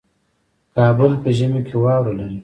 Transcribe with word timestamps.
کابل 0.75 1.11
په 1.23 1.29
ژمي 1.37 1.61
کې 1.67 1.75
واوره 1.83 2.13
لري 2.19 2.39